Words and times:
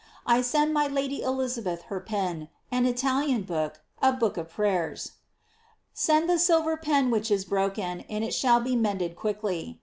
I 0.25 0.41
send 0.41 0.73
my 0.73 0.87
Lady 0.87 1.21
(Elizabeth) 1.21 1.83
her 1.83 1.99
pen, 1.99 2.49
an 2.71 2.87
Italian 2.87 3.43
book, 3.43 3.81
a 4.01 4.11
book 4.11 4.35
of 4.35 4.49
prayers. 4.49 5.11
Send 5.93 6.27
the 6.27 6.39
silver 6.39 6.75
pen 6.75 7.11
which 7.11 7.29
is 7.29 7.45
broken, 7.45 7.99
and 8.09 8.23
it 8.23 8.33
shall 8.33 8.59
be 8.61 8.75
mended 8.75 9.15
quickly. 9.15 9.79